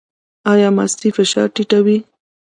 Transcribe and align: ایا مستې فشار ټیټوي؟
ایا 0.51 0.69
مستې 0.77 1.09
فشار 1.17 1.47
ټیټوي؟ 1.55 1.97